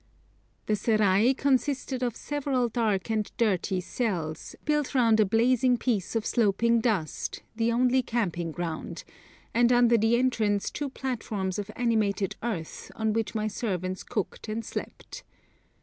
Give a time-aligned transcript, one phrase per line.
[0.65, 6.25] The Serai consisted of several dark and dirty cells, built round a blazing piece of
[6.25, 9.03] sloping dust, the only camping ground,
[9.53, 14.65] and under the entrance two platforms of animated earth, on which my servants cooked and
[14.65, 15.21] slept.